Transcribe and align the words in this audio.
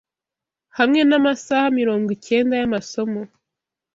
Hamwe 0.77 0.99
namasaha 1.09 1.65
mirongwikenda 1.79 2.53
yamasomo 2.61 3.21